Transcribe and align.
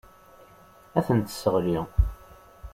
Ad 0.97 1.03
tent-tesseɣli. 1.07 1.77